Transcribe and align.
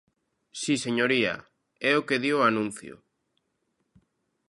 Si, 0.61 0.73
señoría, 0.85 1.33
é 1.89 1.91
o 1.99 2.05
que 2.07 2.21
di 2.23 2.31
o 2.37 2.43
anuncio. 2.49 2.95